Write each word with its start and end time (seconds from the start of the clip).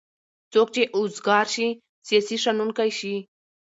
څوک 0.53 0.67
چې 0.75 0.81
اوزګار 0.97 1.45
شی 1.53 1.67
سیاسي 2.07 2.37
شنوونکی 2.43 2.89
شي. 2.99 3.15